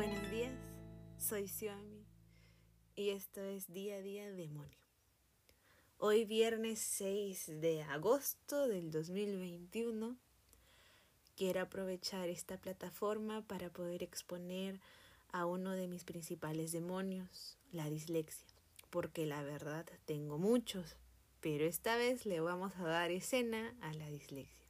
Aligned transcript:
Buenos 0.00 0.30
días, 0.30 0.54
soy 1.18 1.46
Xiaomi 1.46 2.06
y 2.96 3.10
esto 3.10 3.42
es 3.42 3.70
Día 3.70 3.96
a 3.96 4.00
Día 4.00 4.32
Demonio. 4.32 4.78
Hoy 5.98 6.24
viernes 6.24 6.78
6 6.78 7.60
de 7.60 7.82
agosto 7.82 8.66
del 8.66 8.90
2021 8.90 10.16
quiero 11.36 11.60
aprovechar 11.60 12.30
esta 12.30 12.56
plataforma 12.56 13.42
para 13.42 13.68
poder 13.68 14.02
exponer 14.02 14.80
a 15.32 15.44
uno 15.44 15.72
de 15.72 15.86
mis 15.86 16.04
principales 16.04 16.72
demonios, 16.72 17.58
la 17.70 17.90
dislexia, 17.90 18.56
porque 18.88 19.26
la 19.26 19.42
verdad 19.42 19.84
tengo 20.06 20.38
muchos, 20.38 20.96
pero 21.42 21.66
esta 21.66 21.98
vez 21.98 22.24
le 22.24 22.40
vamos 22.40 22.74
a 22.76 22.84
dar 22.84 23.10
escena 23.10 23.76
a 23.82 23.92
la 23.92 24.08
dislexia. 24.08 24.64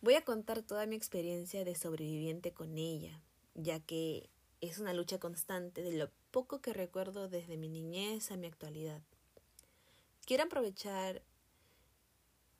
Voy 0.00 0.14
a 0.14 0.24
contar 0.24 0.62
toda 0.62 0.86
mi 0.86 0.96
experiencia 0.96 1.64
de 1.64 1.74
sobreviviente 1.74 2.52
con 2.52 2.78
ella, 2.78 3.22
ya 3.56 3.80
que 3.80 4.28
es 4.60 4.78
una 4.78 4.94
lucha 4.94 5.18
constante 5.18 5.82
de 5.82 5.92
lo 5.92 6.10
poco 6.30 6.60
que 6.60 6.72
recuerdo 6.72 7.28
desde 7.28 7.56
mi 7.56 7.68
niñez 7.68 8.30
a 8.30 8.36
mi 8.36 8.46
actualidad. 8.46 9.02
Quiero 10.24 10.44
aprovechar 10.44 11.22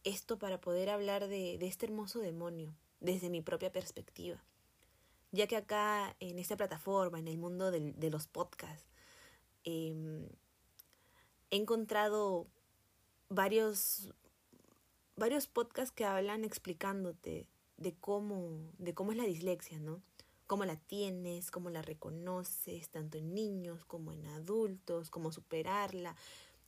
esto 0.04 0.38
para 0.38 0.60
poder 0.60 0.88
hablar 0.88 1.28
de, 1.28 1.54
este 1.66 1.86
hermoso 1.86 2.20
demonio 2.20 2.74
desde 3.00 3.28
mi 3.28 3.42
propia 3.42 3.72
perspectiva, 3.72 4.42
ya 5.32 5.46
que 5.46 5.56
acá 5.56 6.16
en 6.20 6.38
esta 6.38 6.56
plataforma, 6.56 7.18
en 7.18 7.28
el 7.28 7.38
mundo 7.38 7.70
de, 7.70 8.10
los 8.10 8.26
podcasts, 8.26 8.86
em, 9.64 10.26
he 11.50 11.56
encontrado 11.56 12.46
varios, 13.28 14.14
varios 15.16 15.46
podcasts 15.48 15.92
que 15.92 16.04
hablan 16.04 16.44
explicándote 16.44 17.48
de 17.76 17.94
cómo, 17.94 18.70
de 18.78 18.94
cómo 18.94 19.10
es 19.10 19.18
la 19.18 19.24
dislexia, 19.24 19.78
¿no? 19.80 20.00
Cómo 20.46 20.64
la 20.64 20.76
tienes, 20.76 21.50
cómo 21.50 21.70
la 21.70 21.82
reconoces, 21.82 22.88
tanto 22.88 23.18
en 23.18 23.34
niños 23.34 23.84
como 23.84 24.12
en 24.12 24.26
adultos, 24.26 25.10
cómo 25.10 25.32
superarla, 25.32 26.16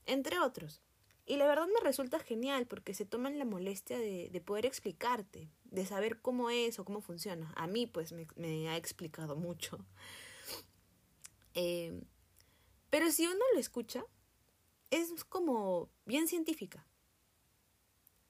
entre 0.07 0.39
otros. 0.41 0.83
Y 1.27 1.37
la 1.37 1.47
verdad 1.47 1.67
me 1.67 1.81
resulta 1.81 2.19
genial 2.19 2.67
porque 2.67 2.95
se 2.95 3.05
toman 3.05 3.39
la 3.39 3.45
molestia 3.45 3.99
de, 3.99 4.31
de 4.31 4.41
poder 4.41 4.67
explicarte, 4.67 5.51
de 5.65 5.87
saber 5.87 6.21
cómo 6.21 6.51
es 6.51 6.79
o 6.79 6.84
cómo 6.84 7.01
funciona. 7.01 7.53
A 7.56 7.67
mí 7.67 7.87
pues 7.87 8.12
me, 8.12 8.27
me 8.37 8.69
ha 8.69 8.77
explicado 8.77 9.37
mucho. 9.37 9.79
Eh, 11.55 12.01
pero 12.89 13.11
si 13.11 13.27
uno 13.27 13.45
lo 13.53 13.61
escucha, 13.61 14.05
es 14.91 15.25
como 15.25 15.91
bien 16.06 16.29
científica 16.29 16.87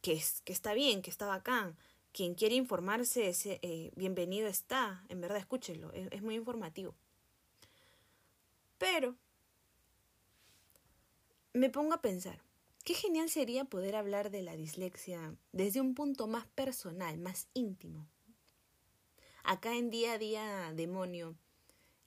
que, 0.00 0.12
es, 0.12 0.41
que 0.42 0.52
está 0.52 0.74
bien, 0.74 1.02
que 1.02 1.10
está 1.10 1.26
bacán. 1.26 1.76
Quien 2.19 2.34
quiere 2.34 2.56
informarse, 2.56 3.28
ese, 3.28 3.61
eh, 3.62 3.92
bienvenido 3.94 4.48
está. 4.48 5.05
En 5.08 5.20
verdad, 5.20 5.38
escúchelo, 5.38 5.92
es, 5.92 6.08
es 6.11 6.20
muy 6.20 6.34
informativo. 6.34 6.97
Pero 8.77 9.14
me 11.52 11.70
pongo 11.70 11.94
a 11.94 12.02
pensar, 12.02 12.42
qué 12.83 12.94
genial 12.94 13.30
sería 13.30 13.66
poder 13.66 13.94
hablar 13.94 14.33
de 14.33 14.42
la 14.42 14.56
dislexia 14.56 15.36
desde 15.52 15.80
un 15.80 15.94
punto 15.94 16.27
más 16.27 16.44
personal, 16.48 17.19
más 17.19 17.47
íntimo. 17.55 18.08
Acá 19.44 19.77
en 19.77 19.88
día 19.88 20.14
a 20.14 20.19
día, 20.19 20.72
demonio, 20.75 21.36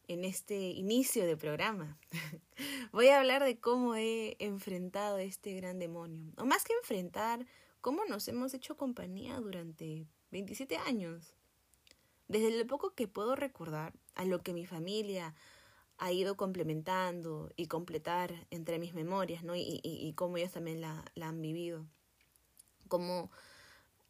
en 0.09 0.25
este 0.25 0.71
inicio 0.71 1.25
de 1.25 1.37
programa, 1.37 1.97
voy 2.91 3.07
a 3.07 3.17
hablar 3.17 3.45
de 3.45 3.61
cómo 3.61 3.95
he 3.95 4.35
enfrentado 4.39 5.15
a 5.15 5.23
este 5.23 5.53
gran 5.53 5.79
demonio. 5.79 6.33
O 6.35 6.43
más 6.43 6.65
que 6.65 6.73
enfrentar, 6.73 7.47
cómo 7.81 8.05
nos 8.05 8.27
hemos 8.27 8.53
hecho 8.53 8.77
compañía 8.77 9.39
durante 9.39 10.07
27 10.31 10.77
años. 10.77 11.33
Desde 12.27 12.57
lo 12.57 12.65
poco 12.67 12.93
que 12.93 13.07
puedo 13.07 13.35
recordar, 13.35 13.93
a 14.15 14.23
lo 14.23 14.41
que 14.41 14.53
mi 14.53 14.65
familia 14.65 15.35
ha 15.97 16.11
ido 16.11 16.37
complementando 16.37 17.51
y 17.55 17.67
completar 17.67 18.47
entre 18.49 18.79
mis 18.79 18.93
memorias, 18.93 19.43
¿no? 19.43 19.55
Y, 19.55 19.81
y, 19.83 20.13
cómo 20.13 20.37
ellos 20.37 20.51
también 20.51 20.81
la, 20.81 21.03
han 21.21 21.41
vivido. 21.41 21.85
Cómo 22.87 23.29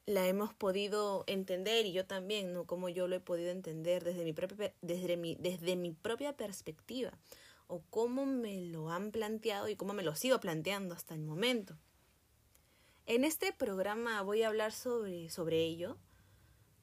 la 0.06 0.28
hemos 0.28 0.54
podido 0.54 1.24
entender 1.28 1.86
y 1.86 1.94
yo 1.94 2.06
también, 2.06 2.54
¿no? 2.54 2.66
Cómo 2.66 2.90
yo 2.90 3.08
lo 3.08 3.16
he 3.16 3.20
podido 3.20 3.52
entender 3.52 4.04
desde 4.04 4.24
mi 4.24 4.34
propia, 4.34 4.74
desde 4.82 5.18
mi, 5.18 5.36
desde 5.36 5.76
mi 5.76 5.92
propia 5.92 6.38
perspectiva. 6.38 7.12
O 7.68 7.82
cómo 7.90 8.26
me 8.26 8.62
lo 8.62 8.90
han 8.90 9.12
planteado 9.12 9.68
y 9.68 9.76
cómo 9.76 9.94
me 9.94 10.04
lo 10.04 10.16
sigo 10.16 10.40
planteando 10.40 10.94
hasta 10.94 11.14
el 11.14 11.22
momento. 11.22 11.78
En 13.08 13.24
este 13.24 13.52
programa 13.52 14.22
voy 14.22 14.44
a 14.44 14.48
hablar 14.48 14.72
sobre, 14.72 15.30
sobre 15.30 15.64
ello, 15.64 15.98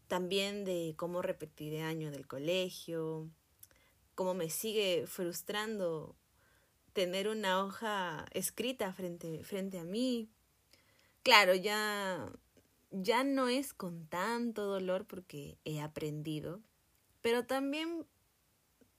también 0.08 0.64
de 0.64 0.94
cómo 0.96 1.22
repetí 1.22 1.70
de 1.70 1.82
año 1.82 2.10
del 2.10 2.26
colegio, 2.26 3.30
cómo 4.14 4.34
me 4.34 4.50
sigue 4.50 5.06
frustrando 5.06 6.16
tener 6.92 7.28
una 7.28 7.62
hoja 7.62 8.26
escrita 8.32 8.92
frente, 8.92 9.44
frente 9.44 9.78
a 9.78 9.84
mí. 9.84 10.28
Claro, 11.22 11.54
ya, 11.54 12.32
ya 12.90 13.22
no 13.22 13.48
es 13.48 13.72
con 13.72 14.06
tanto 14.08 14.64
dolor 14.64 15.06
porque 15.06 15.56
he 15.64 15.80
aprendido, 15.80 16.60
pero 17.22 17.46
también 17.46 18.06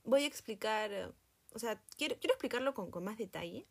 voy 0.06 0.24
a 0.24 0.28
explicar, 0.28 1.13
o 1.53 1.59
sea, 1.59 1.81
quiero, 1.97 2.16
quiero 2.19 2.34
explicarlo 2.34 2.74
con, 2.74 2.91
con 2.91 3.03
más 3.03 3.18
detalle. 3.18 3.66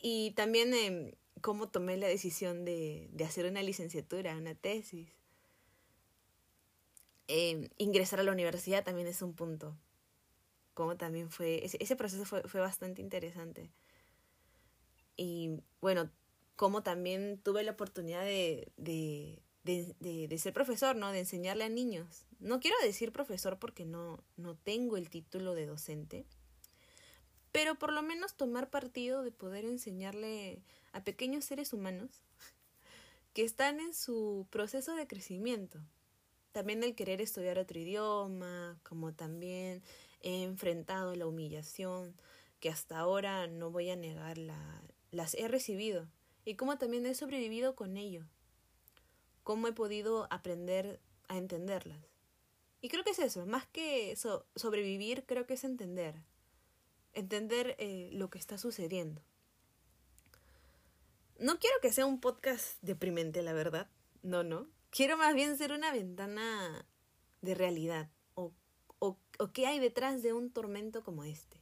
Y 0.00 0.32
también 0.32 0.74
eh, 0.74 1.16
cómo 1.42 1.68
tomé 1.68 1.98
la 1.98 2.06
decisión 2.06 2.64
de, 2.64 3.10
hacer 3.22 3.44
una 3.44 3.62
licenciatura, 3.62 4.36
una 4.36 4.54
tesis. 4.54 5.10
Eh, 7.28 7.68
ingresar 7.76 8.20
a 8.20 8.22
la 8.22 8.32
universidad 8.32 8.84
también 8.84 9.08
es 9.08 9.20
un 9.20 9.34
punto. 9.34 9.76
Cómo 10.72 10.96
también 10.96 11.30
fue, 11.30 11.66
ese, 11.66 11.96
proceso 11.96 12.24
fue, 12.24 12.60
bastante 12.60 13.02
interesante. 13.02 13.70
Y 15.16 15.60
bueno, 15.82 16.10
cómo 16.56 16.82
también 16.82 17.38
tuve 17.42 17.62
la 17.62 17.72
oportunidad 17.72 18.24
de, 18.24 18.72
de, 18.76 20.38
ser 20.38 20.52
profesor, 20.54 20.96
¿no? 20.96 21.12
De 21.12 21.18
enseñarle 21.18 21.64
a 21.64 21.68
niños. 21.68 22.24
No 22.40 22.60
quiero 22.60 22.76
decir 22.82 23.12
profesor 23.12 23.58
porque 23.58 23.84
no, 23.84 24.24
no 24.36 24.56
tengo 24.56 24.96
el 24.96 25.10
título 25.10 25.54
de 25.54 25.66
docente, 25.66 26.24
pero 27.52 27.74
por 27.78 27.92
lo 27.92 28.02
menos 28.02 28.34
tomar 28.34 28.70
partido 28.70 29.22
de 29.22 29.30
poder 29.30 29.66
enseñarle 29.66 30.62
a 30.92 31.04
pequeños 31.04 31.44
seres 31.44 31.72
humanos 31.72 32.10
que 33.34 33.44
están 33.44 33.78
en 33.80 33.94
su 33.94 34.46
proceso 34.50 34.94
de 34.96 35.06
crecimiento. 35.06 35.78
También 36.52 36.82
el 36.82 36.94
querer 36.94 37.20
estudiar 37.20 37.58
otro 37.58 37.78
idioma, 37.78 38.78
como 38.82 39.14
también 39.14 39.82
he 40.20 40.44
enfrentado 40.44 41.14
la 41.14 41.26
humillación, 41.26 42.14
que 42.60 42.68
hasta 42.68 42.98
ahora 42.98 43.46
no 43.46 43.70
voy 43.70 43.90
a 43.90 43.96
negar, 43.96 44.38
la, 44.38 44.82
las 45.10 45.34
he 45.34 45.48
recibido, 45.48 46.08
y 46.44 46.54
cómo 46.56 46.76
también 46.78 47.06
he 47.06 47.14
sobrevivido 47.14 47.74
con 47.74 47.96
ello, 47.96 48.26
cómo 49.42 49.66
he 49.66 49.72
podido 49.72 50.26
aprender 50.30 51.00
a 51.28 51.38
entenderlas. 51.38 51.98
Y 52.80 52.88
creo 52.88 53.04
que 53.04 53.10
es 53.10 53.18
eso, 53.18 53.46
más 53.46 53.66
que 53.66 54.14
sobrevivir, 54.56 55.24
creo 55.24 55.46
que 55.46 55.54
es 55.54 55.64
entender, 55.64 56.16
entender 57.14 57.76
eh, 57.78 58.10
lo 58.12 58.30
que 58.30 58.38
está 58.38 58.58
sucediendo. 58.58 59.22
No 61.38 61.58
quiero 61.58 61.76
que 61.80 61.92
sea 61.92 62.06
un 62.06 62.20
podcast 62.20 62.78
deprimente, 62.82 63.42
la 63.42 63.52
verdad. 63.52 63.90
No, 64.22 64.44
no. 64.44 64.68
Quiero 64.90 65.16
más 65.16 65.34
bien 65.34 65.56
ser 65.56 65.72
una 65.72 65.92
ventana 65.92 66.86
de 67.40 67.54
realidad. 67.54 68.10
O, 68.34 68.52
o, 68.98 69.18
o 69.38 69.52
qué 69.52 69.66
hay 69.66 69.80
detrás 69.80 70.22
de 70.22 70.32
un 70.32 70.52
tormento 70.52 71.02
como 71.02 71.24
este. 71.24 71.60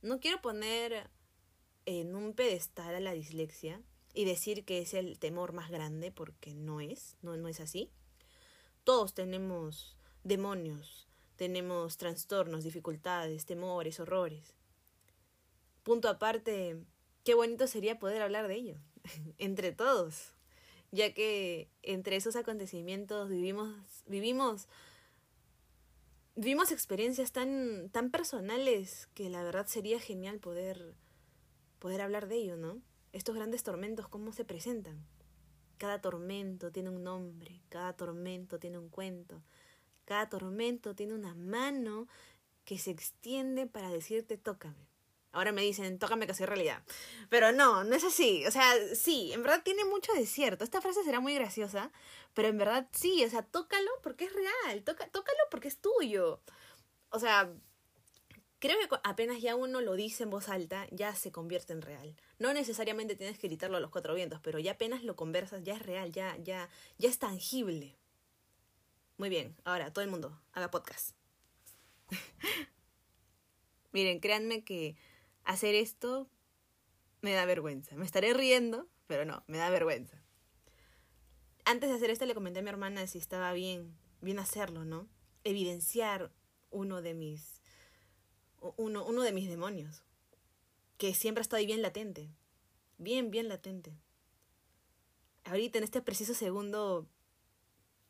No 0.00 0.18
quiero 0.18 0.42
poner 0.42 1.10
en 1.86 2.14
un 2.14 2.34
pedestal 2.34 2.94
a 2.94 3.00
la 3.00 3.12
dislexia 3.12 3.80
y 4.14 4.24
decir 4.24 4.64
que 4.64 4.80
es 4.80 4.94
el 4.94 5.18
temor 5.18 5.52
más 5.52 5.70
grande 5.70 6.10
porque 6.10 6.54
no 6.54 6.80
es, 6.80 7.16
no, 7.22 7.36
no 7.36 7.48
es 7.48 7.60
así. 7.60 7.90
Todos 8.84 9.14
tenemos 9.14 9.96
demonios, 10.24 11.08
tenemos 11.42 11.96
trastornos, 11.96 12.62
dificultades, 12.62 13.46
temores, 13.46 13.98
horrores. 13.98 14.54
Punto 15.82 16.08
aparte, 16.08 16.76
qué 17.24 17.34
bonito 17.34 17.66
sería 17.66 17.98
poder 17.98 18.22
hablar 18.22 18.46
de 18.46 18.54
ello, 18.54 18.76
entre 19.38 19.72
todos, 19.72 20.34
ya 20.92 21.12
que 21.12 21.68
entre 21.82 22.14
esos 22.14 22.36
acontecimientos 22.36 23.28
vivimos, 23.28 23.74
vivimos, 24.06 24.68
vivimos 26.36 26.70
experiencias 26.70 27.32
tan, 27.32 27.90
tan 27.90 28.12
personales 28.12 29.08
que 29.12 29.28
la 29.28 29.42
verdad 29.42 29.66
sería 29.66 29.98
genial 29.98 30.38
poder, 30.38 30.94
poder 31.80 32.02
hablar 32.02 32.28
de 32.28 32.36
ello, 32.36 32.56
¿no? 32.56 32.80
Estos 33.12 33.34
grandes 33.34 33.64
tormentos, 33.64 34.06
¿cómo 34.06 34.30
se 34.30 34.44
presentan? 34.44 35.04
Cada 35.76 36.00
tormento 36.00 36.70
tiene 36.70 36.90
un 36.90 37.02
nombre, 37.02 37.62
cada 37.68 37.96
tormento 37.96 38.60
tiene 38.60 38.78
un 38.78 38.90
cuento, 38.90 39.42
cada 40.04 40.28
tormento 40.28 40.94
tiene 40.94 41.14
una 41.14 41.34
mano 41.34 42.08
que 42.64 42.78
se 42.78 42.90
extiende 42.90 43.66
para 43.66 43.90
decirte 43.90 44.36
tócame. 44.38 44.92
Ahora 45.32 45.50
me 45.50 45.62
dicen, 45.62 45.98
tócame 45.98 46.26
que 46.26 46.34
soy 46.34 46.44
realidad. 46.46 46.82
Pero 47.30 47.52
no, 47.52 47.84
no 47.84 47.96
es 47.96 48.04
así. 48.04 48.44
O 48.46 48.50
sea, 48.50 48.70
sí, 48.94 49.32
en 49.32 49.42
verdad 49.42 49.62
tiene 49.64 49.84
mucho 49.86 50.12
de 50.12 50.26
cierto. 50.26 50.62
Esta 50.62 50.82
frase 50.82 51.02
será 51.04 51.20
muy 51.20 51.34
graciosa, 51.34 51.90
pero 52.34 52.48
en 52.48 52.58
verdad 52.58 52.86
sí, 52.92 53.24
o 53.24 53.30
sea, 53.30 53.42
tócalo 53.42 53.90
porque 54.02 54.26
es 54.26 54.32
real, 54.34 54.84
tócalo 54.84 55.38
porque 55.50 55.68
es 55.68 55.78
tuyo. 55.78 56.42
O 57.08 57.18
sea, 57.18 57.50
creo 58.58 58.76
que 58.78 58.96
apenas 59.04 59.40
ya 59.40 59.56
uno 59.56 59.80
lo 59.80 59.94
dice 59.94 60.24
en 60.24 60.30
voz 60.30 60.48
alta, 60.50 60.86
ya 60.90 61.14
se 61.14 61.32
convierte 61.32 61.72
en 61.72 61.82
real. 61.82 62.14
No 62.38 62.52
necesariamente 62.52 63.16
tienes 63.16 63.38
que 63.38 63.48
gritarlo 63.48 63.78
a 63.78 63.80
los 63.80 63.90
cuatro 63.90 64.14
vientos, 64.14 64.40
pero 64.42 64.58
ya 64.58 64.72
apenas 64.72 65.02
lo 65.02 65.16
conversas, 65.16 65.62
ya 65.64 65.74
es 65.74 65.82
real, 65.82 66.12
ya, 66.12 66.36
ya, 66.36 66.68
ya 66.98 67.08
es 67.08 67.18
tangible. 67.18 67.96
Muy 69.22 69.28
bien, 69.28 69.56
ahora 69.62 69.92
todo 69.92 70.04
el 70.04 70.10
mundo, 70.10 70.36
haga 70.52 70.72
podcast. 70.72 71.14
Miren, 73.92 74.18
créanme 74.18 74.64
que 74.64 74.96
hacer 75.44 75.76
esto 75.76 76.28
me 77.20 77.32
da 77.32 77.44
vergüenza. 77.44 77.94
Me 77.94 78.04
estaré 78.04 78.34
riendo, 78.34 78.88
pero 79.06 79.24
no, 79.24 79.44
me 79.46 79.58
da 79.58 79.70
vergüenza. 79.70 80.20
Antes 81.64 81.88
de 81.88 81.94
hacer 81.94 82.10
esto 82.10 82.26
le 82.26 82.34
comenté 82.34 82.58
a 82.58 82.62
mi 82.62 82.70
hermana 82.70 83.06
si 83.06 83.18
estaba 83.18 83.52
bien, 83.52 83.96
bien 84.22 84.40
hacerlo, 84.40 84.84
¿no? 84.84 85.08
Evidenciar 85.44 86.32
uno 86.72 87.00
de 87.00 87.14
mis 87.14 87.62
uno, 88.76 89.06
uno 89.06 89.22
de 89.22 89.30
mis 89.30 89.48
demonios, 89.48 90.02
que 90.98 91.14
siempre 91.14 91.42
ha 91.42 91.42
estado 91.42 91.60
ahí 91.60 91.66
bien 91.66 91.80
latente, 91.80 92.28
bien, 92.98 93.30
bien 93.30 93.46
latente. 93.46 93.96
Ahorita 95.44 95.78
en 95.78 95.84
este 95.84 96.02
preciso 96.02 96.34
segundo, 96.34 97.06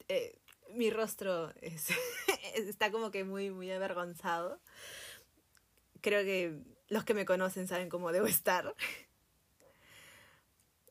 eh, 0.08 0.38
mi 0.74 0.90
rostro 0.90 1.52
está 2.54 2.90
como 2.90 3.10
que 3.10 3.24
muy, 3.24 3.50
muy 3.50 3.70
avergonzado. 3.70 4.60
Creo 6.00 6.24
que 6.24 6.58
los 6.88 7.04
que 7.04 7.14
me 7.14 7.24
conocen 7.24 7.68
saben 7.68 7.88
cómo 7.88 8.12
debo 8.12 8.26
estar. 8.26 8.74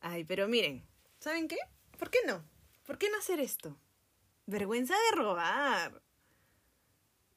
Ay, 0.01 0.23
pero 0.23 0.47
miren, 0.47 0.83
¿saben 1.19 1.47
qué? 1.47 1.57
¿Por 1.97 2.09
qué 2.09 2.19
no? 2.25 2.43
¿Por 2.85 2.97
qué 2.97 3.09
no 3.09 3.17
hacer 3.17 3.39
esto? 3.39 3.77
Vergüenza 4.47 4.95
de 4.95 5.15
robar. 5.15 6.01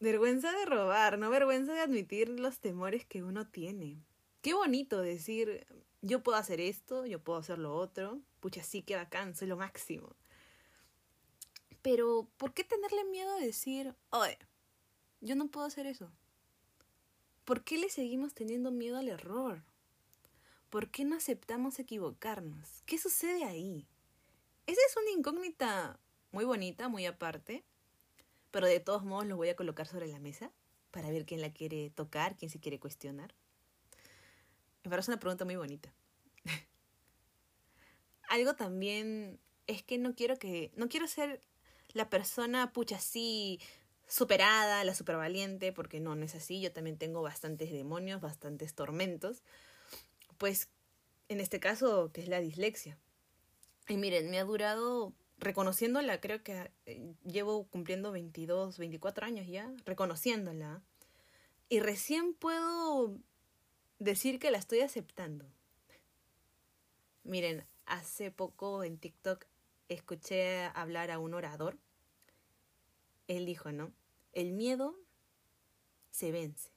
Vergüenza 0.01 0.53
de 0.53 0.65
robar, 0.67 1.19
no 1.19 1.31
vergüenza 1.31 1.73
de 1.75 1.81
admitir 1.81 2.29
los 2.29 2.59
temores 2.61 3.05
que 3.05 3.23
uno 3.23 3.47
tiene. 3.47 4.03
Qué 4.43 4.55
bonito 4.55 5.01
decir, 5.01 5.67
yo 6.03 6.23
puedo 6.23 6.39
hacer 6.39 6.61
esto, 6.61 7.07
yo 7.07 7.23
puedo 7.23 7.39
hacer 7.39 7.59
lo 7.59 7.75
otro. 7.75 8.21
Pucha, 8.41 8.63
sí, 8.63 8.83
qué 8.83 8.97
bacán, 8.97 9.35
soy 9.35 9.49
lo 9.49 9.57
máximo. 9.57 10.17
Pero, 11.85 12.27
¿por 12.39 12.55
qué 12.55 12.65
tenerle 12.65 13.05
miedo 13.05 13.31
a 13.35 13.41
decir, 13.41 13.95
oye, 14.09 14.39
yo 15.21 15.37
no 15.37 15.49
puedo 15.49 15.67
hacer 15.67 15.87
eso? 15.87 16.11
¿Por 17.45 17.63
qué 17.63 17.77
le 17.77 17.91
seguimos 17.91 18.33
teniendo 18.33 18.71
miedo 18.71 18.97
al 18.97 19.11
error? 19.11 19.63
¿Por 20.71 20.91
qué 20.91 21.05
no 21.05 21.15
aceptamos 21.15 21.79
equivocarnos? 21.79 22.83
¿Qué 22.87 22.97
sucede 22.97 23.45
ahí? 23.45 23.87
Esa 24.67 24.81
es 24.89 24.97
una 24.97 25.11
incógnita 25.11 26.01
muy 26.33 26.47
bonita, 26.47 26.89
muy 26.89 27.05
aparte, 27.05 27.67
pero 28.51 28.67
de 28.67 28.81
todos 28.81 29.05
modos 29.05 29.27
lo 29.27 29.37
voy 29.37 29.51
a 29.51 29.57
colocar 29.57 29.87
sobre 29.87 30.07
la 30.07 30.21
mesa 30.21 30.51
para 30.91 31.11
ver 31.11 31.27
quién 31.27 31.43
la 31.43 31.53
quiere 31.53 31.91
tocar, 31.91 32.35
quién 32.35 32.51
se 32.51 32.61
quiere 32.61 32.81
cuestionar. 32.81 33.35
Me 34.85 34.91
parece 34.91 35.11
una 35.11 35.21
pregunta 35.21 35.45
muy 35.45 35.57
bonita. 35.57 35.93
Algo 38.31 38.55
también 38.55 39.39
es 39.67 39.83
que 39.83 39.99
no 39.99 40.15
quiero 40.15 40.39
que 40.39 40.73
no 40.77 40.89
quiero 40.89 41.07
ser 41.09 41.43
la 41.95 42.11
persona 42.11 42.73
pucha 42.73 42.97
así 42.97 43.61
superada, 44.07 44.85
la 44.85 44.95
supervaliente, 44.95 45.73
porque 45.73 46.01
no, 46.01 46.15
no 46.15 46.25
es 46.25 46.35
así, 46.35 46.61
yo 46.61 46.73
también 46.73 46.99
tengo 46.99 47.23
bastantes 47.23 47.73
demonios, 47.73 48.21
bastantes 48.21 48.75
tormentos, 48.75 49.43
pues 50.37 50.69
en 51.29 51.41
este 51.41 51.59
caso, 51.59 52.13
que 52.13 52.21
es 52.21 52.29
la 52.29 52.41
dislexia. 52.41 52.99
Y 53.89 53.97
miren, 53.97 54.31
me 54.31 54.39
ha 54.39 54.45
durado, 54.45 55.15
reconociéndola, 55.39 56.21
creo 56.21 56.43
que 56.43 56.71
eh, 56.87 57.15
llevo 57.25 57.67
cumpliendo 57.69 58.13
22, 58.13 58.79
24 58.79 59.27
años 59.27 59.47
ya, 59.47 59.73
reconociéndola, 59.85 60.83
y 61.69 61.81
recién 61.81 62.35
puedo 62.35 63.17
decir 63.99 64.39
que 64.39 64.51
la 64.51 64.59
estoy 64.59 64.81
aceptando. 64.81 65.47
Miren, 67.23 67.65
hace 67.87 68.31
poco 68.31 68.85
en 68.85 68.99
TikTok 68.99 69.47
escuché 69.89 70.65
hablar 70.75 71.11
a 71.11 71.19
un 71.19 71.35
orador 71.35 71.79
él 73.29 73.47
dijo, 73.47 73.73
¿no? 73.73 73.93
El 74.33 74.53
miedo 74.53 74.97
se 76.11 76.33
vence. 76.33 76.71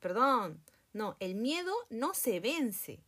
Perdón, 0.00 0.64
no, 0.92 1.16
el 1.20 1.34
miedo 1.34 1.72
no 1.90 2.14
se 2.14 2.40
vence, 2.40 3.04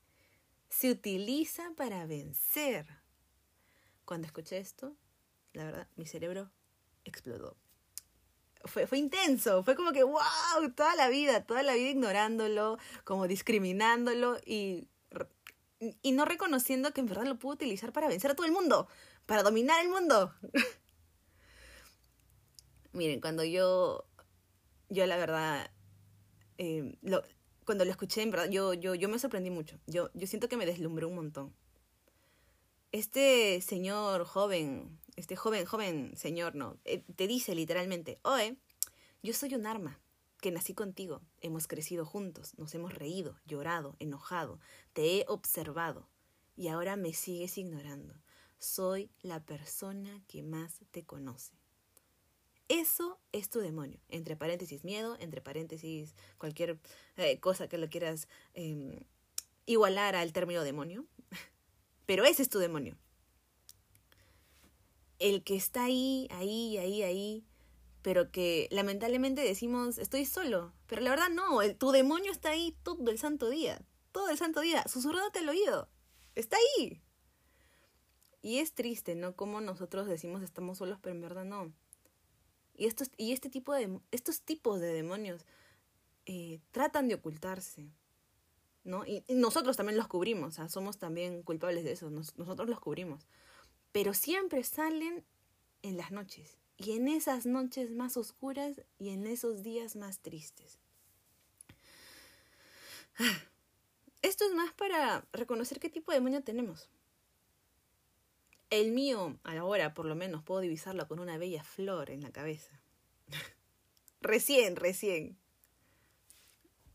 se 0.68 0.90
utiliza 0.90 1.72
para 1.76 2.06
vencer. 2.06 2.86
Cuando 4.04 4.26
escuché 4.26 4.58
esto, 4.58 4.96
la 5.52 5.64
verdad, 5.64 5.88
mi 5.96 6.06
cerebro 6.06 6.50
explotó. 7.04 7.56
Fue, 8.66 8.86
fue 8.86 8.98
intenso, 8.98 9.62
fue 9.62 9.76
como 9.76 9.92
que, 9.92 10.04
wow, 10.04 10.72
toda 10.74 10.94
la 10.96 11.08
vida, 11.08 11.44
toda 11.44 11.62
la 11.62 11.74
vida 11.74 11.90
ignorándolo, 11.90 12.78
como 13.04 13.28
discriminándolo 13.28 14.38
y, 14.46 14.88
y 15.80 16.12
no 16.12 16.24
reconociendo 16.24 16.92
que 16.92 17.00
en 17.00 17.06
verdad 17.06 17.24
lo 17.24 17.38
puedo 17.38 17.54
utilizar 17.54 17.92
para 17.92 18.08
vencer 18.08 18.30
a 18.30 18.34
todo 18.34 18.46
el 18.46 18.52
mundo, 18.52 18.88
para 19.26 19.42
dominar 19.42 19.82
el 19.82 19.90
mundo. 19.90 20.32
Miren, 22.92 23.20
cuando 23.20 23.44
yo, 23.44 24.04
yo 24.88 25.06
la 25.06 25.16
verdad, 25.16 25.70
eh, 26.58 26.96
lo, 27.02 27.22
cuando 27.64 27.84
lo 27.84 27.90
escuché, 27.90 28.22
en 28.22 28.30
verdad, 28.30 28.48
yo, 28.48 28.72
yo, 28.74 28.94
yo 28.94 29.08
me 29.08 29.18
sorprendí 29.18 29.50
mucho. 29.50 29.78
Yo, 29.86 30.10
yo 30.14 30.26
siento 30.26 30.48
que 30.48 30.56
me 30.56 30.66
deslumbró 30.66 31.08
un 31.08 31.16
montón. 31.16 31.54
Este 32.92 33.60
señor 33.60 34.24
joven, 34.24 35.00
este 35.16 35.34
joven, 35.34 35.64
joven 35.64 36.16
señor, 36.16 36.54
no, 36.54 36.78
eh, 36.84 37.02
te 37.16 37.26
dice 37.26 37.54
literalmente, 37.54 38.20
oye, 38.22 38.56
yo 39.22 39.32
soy 39.32 39.54
un 39.54 39.66
arma, 39.66 39.98
que 40.44 40.50
nací 40.50 40.74
contigo, 40.74 41.22
hemos 41.40 41.66
crecido 41.66 42.04
juntos, 42.04 42.52
nos 42.58 42.74
hemos 42.74 42.92
reído, 42.92 43.40
llorado, 43.46 43.96
enojado, 43.98 44.60
te 44.92 45.16
he 45.16 45.24
observado 45.26 46.06
y 46.54 46.68
ahora 46.68 46.96
me 46.96 47.14
sigues 47.14 47.56
ignorando. 47.56 48.12
Soy 48.58 49.10
la 49.22 49.42
persona 49.42 50.22
que 50.28 50.42
más 50.42 50.82
te 50.90 51.02
conoce. 51.02 51.54
Eso 52.68 53.18
es 53.32 53.48
tu 53.48 53.60
demonio. 53.60 53.98
Entre 54.10 54.36
paréntesis 54.36 54.84
miedo, 54.84 55.16
entre 55.18 55.40
paréntesis 55.40 56.14
cualquier 56.36 56.78
eh, 57.16 57.40
cosa 57.40 57.66
que 57.66 57.78
lo 57.78 57.88
quieras 57.88 58.28
em, 58.52 59.00
igualar 59.64 60.14
al 60.14 60.34
término 60.34 60.62
demonio. 60.62 61.06
Pero 62.04 62.26
ese 62.26 62.42
es 62.42 62.50
tu 62.50 62.58
demonio. 62.58 62.98
El 65.18 65.42
que 65.42 65.56
está 65.56 65.84
ahí, 65.84 66.28
ahí, 66.32 66.76
ahí, 66.76 67.02
ahí, 67.02 67.46
pero 68.04 68.30
que 68.30 68.68
lamentablemente 68.70 69.40
decimos 69.40 69.96
estoy 69.96 70.26
solo. 70.26 70.74
Pero 70.86 71.00
la 71.00 71.08
verdad 71.08 71.30
no, 71.30 71.62
el, 71.62 71.74
tu 71.74 71.90
demonio 71.90 72.30
está 72.32 72.50
ahí 72.50 72.76
todo 72.82 73.10
el 73.10 73.18
santo 73.18 73.48
día. 73.48 73.80
Todo 74.12 74.28
el 74.28 74.36
santo 74.36 74.60
día, 74.60 74.86
susurrándote 74.86 75.38
al 75.38 75.48
oído. 75.48 75.88
Está 76.34 76.58
ahí. 76.58 77.00
Y 78.42 78.58
es 78.58 78.74
triste, 78.74 79.14
¿no? 79.14 79.34
Como 79.34 79.62
nosotros 79.62 80.06
decimos 80.06 80.42
estamos 80.42 80.76
solos, 80.76 80.98
pero 81.00 81.14
en 81.14 81.22
verdad 81.22 81.46
no. 81.46 81.72
Y, 82.74 82.84
estos, 82.84 83.10
y 83.16 83.32
este 83.32 83.48
tipo 83.48 83.72
de, 83.72 83.98
estos 84.10 84.42
tipos 84.42 84.80
de 84.80 84.92
demonios 84.92 85.46
eh, 86.26 86.60
tratan 86.72 87.08
de 87.08 87.14
ocultarse. 87.14 87.90
¿no? 88.82 89.06
Y, 89.06 89.24
nosotros 89.30 89.78
también 89.78 89.96
los 89.96 90.08
cubrimos, 90.08 90.56
somos 90.68 90.98
también 90.98 91.42
culpables 91.42 91.84
de 91.84 91.92
eso, 91.92 92.10
nosotros 92.10 92.68
los 92.68 92.80
cubrimos. 92.80 93.26
Pero 93.92 94.12
siempre 94.12 94.62
salen 94.62 95.24
en 95.80 95.96
las 95.96 96.12
noches, 96.12 96.58
y 96.76 96.92
en 96.92 97.08
esas 97.08 97.46
noches 97.46 97.90
más 97.90 98.16
oscuras 98.16 98.80
y 98.98 99.10
en 99.10 99.26
esos 99.26 99.62
días 99.62 99.96
más 99.96 100.18
tristes. 100.20 100.78
Esto 104.22 104.44
es 104.46 104.54
más 104.54 104.72
para 104.72 105.24
reconocer 105.32 105.78
qué 105.78 105.90
tipo 105.90 106.10
de 106.10 106.18
demonio 106.18 106.42
tenemos. 106.42 106.88
El 108.70 108.92
mío, 108.92 109.38
ahora 109.44 109.94
por 109.94 110.06
lo 110.06 110.16
menos, 110.16 110.42
puedo 110.42 110.60
divisarlo 110.60 111.06
con 111.06 111.20
una 111.20 111.38
bella 111.38 111.62
flor 111.62 112.10
en 112.10 112.22
la 112.22 112.32
cabeza. 112.32 112.80
recién, 114.20 114.76
recién. 114.76 115.38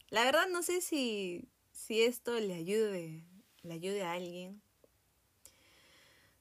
La 0.10 0.24
verdad 0.24 0.48
no 0.50 0.64
sé 0.64 0.82
si, 0.82 1.48
si 1.72 2.02
esto 2.02 2.40
le 2.40 2.56
ayude, 2.56 3.24
le 3.62 3.74
ayude 3.74 4.02
a 4.04 4.14
alguien. 4.14 4.62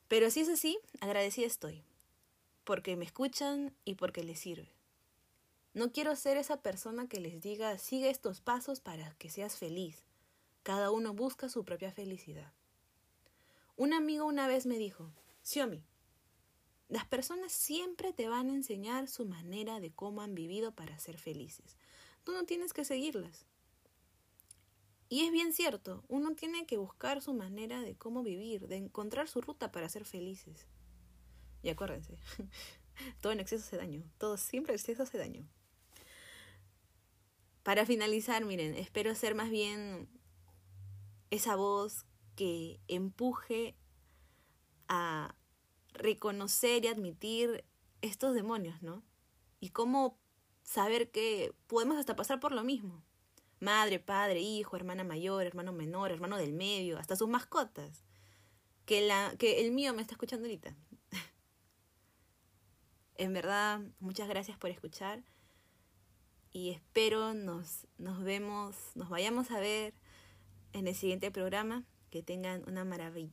Pero 0.09 0.30
si 0.30 0.40
es 0.40 0.49
así, 0.49 0.78
agradecida 1.00 1.47
estoy. 1.47 1.85
Porque 2.69 2.97
me 2.97 3.07
escuchan 3.07 3.75
y 3.87 3.95
porque 3.95 4.23
les 4.23 4.41
sirve. 4.41 4.69
No 5.73 5.91
quiero 5.91 6.15
ser 6.17 6.37
esa 6.37 6.61
persona 6.61 7.09
que 7.09 7.19
les 7.19 7.41
diga, 7.41 7.79
sigue 7.79 8.11
estos 8.11 8.43
pasos 8.43 8.81
para 8.81 9.15
que 9.15 9.31
seas 9.31 9.57
feliz. 9.57 10.05
Cada 10.65 10.91
uno 10.91 11.15
busca 11.15 11.49
su 11.49 11.65
propia 11.65 11.93
felicidad. 11.93 12.53
Un 13.77 13.95
amigo 13.95 14.27
una 14.27 14.47
vez 14.47 14.67
me 14.67 14.77
dijo, 14.77 15.11
Xiaomi. 15.45 15.83
Las 16.89 17.07
personas 17.07 17.53
siempre 17.53 18.13
te 18.13 18.29
van 18.29 18.51
a 18.51 18.55
enseñar 18.55 19.09
su 19.09 19.25
manera 19.25 19.81
de 19.81 19.91
cómo 19.91 20.21
han 20.21 20.35
vivido 20.35 20.73
para 20.73 20.99
ser 20.99 21.17
felices. 21.17 21.79
Tú 22.23 22.33
no 22.33 22.45
tienes 22.45 22.75
que 22.75 22.85
seguirlas. 22.85 23.47
Y 25.09 25.25
es 25.25 25.33
bien 25.33 25.55
cierto, 25.55 26.05
uno 26.09 26.35
tiene 26.35 26.67
que 26.67 26.77
buscar 26.77 27.23
su 27.23 27.33
manera 27.33 27.81
de 27.81 27.97
cómo 27.97 28.23
vivir, 28.23 28.69
de 28.69 28.77
encontrar 28.77 29.27
su 29.27 29.41
ruta 29.41 29.73
para 29.73 29.89
ser 29.89 30.05
felices. 30.05 30.67
Y 31.62 31.71
acuérdense, 31.71 32.19
todo 33.21 33.33
en 33.33 33.41
exceso 33.41 33.65
hace 33.65 33.77
daño, 33.77 34.03
todo 34.19 34.37
siempre 34.37 34.73
en 34.73 34.79
exceso 34.79 35.03
hace 35.03 35.19
daño. 35.19 35.47
Para 37.62 37.85
finalizar, 37.85 38.45
miren, 38.45 38.75
espero 38.75 39.15
ser 39.15 39.35
más 39.35 39.50
bien 39.50 40.09
esa 41.31 41.57
voz 41.57 42.07
que 42.37 42.81
empuje 42.88 43.77
a 44.88 45.35
reconocer 45.93 46.85
y 46.85 46.88
admitir 46.88 47.65
estos 48.00 48.35
demonios, 48.35 48.83
¿no? 48.83 49.03
Y 49.61 49.71
cómo 49.71 50.19
saber 50.62 51.11
que 51.11 51.53
podemos 51.67 51.99
hasta 51.99 52.17
pasar 52.17 52.41
por 52.41 52.53
lo 52.53 52.65
mismo 52.65 53.03
madre, 53.61 53.99
padre, 53.99 54.41
hijo, 54.41 54.77
hermana 54.77 55.05
mayor, 55.05 55.47
hermano 55.47 55.73
menor, 55.73 56.11
hermano 56.11 56.37
del 56.37 56.53
medio, 56.53 56.99
hasta 56.99 57.17
sus 57.17 57.29
mascotas. 57.29 58.05
Que, 58.85 59.03
la, 59.03 59.35
que 59.38 59.61
el 59.61 59.73
mío 59.73 59.93
me 59.93 60.00
está 60.00 60.15
escuchando 60.15 60.47
ahorita. 60.47 60.75
En 63.19 63.33
verdad, 63.33 63.81
muchas 64.01 64.29
gracias 64.29 64.57
por 64.57 64.71
escuchar 64.71 65.23
y 66.53 66.71
espero 66.71 67.35
nos, 67.35 67.87
nos 67.99 68.23
vemos, 68.23 68.77
nos 68.95 69.09
vayamos 69.11 69.51
a 69.51 69.61
ver 69.61 69.95
en 70.73 70.87
el 70.87 70.95
siguiente 70.95 71.31
programa. 71.31 71.85
Que 72.11 72.23
tengan 72.23 72.67
una, 72.67 72.85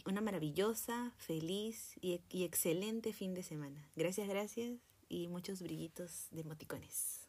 una 0.06 0.20
maravillosa, 0.20 1.14
feliz 1.16 1.96
y, 2.02 2.20
y 2.30 2.44
excelente 2.44 3.14
fin 3.14 3.34
de 3.34 3.42
semana. 3.42 3.90
Gracias, 3.96 4.28
gracias 4.28 4.74
y 5.08 5.30
muchos 5.30 5.62
brillitos 5.62 6.28
de 6.32 6.42
emoticones. 6.42 7.25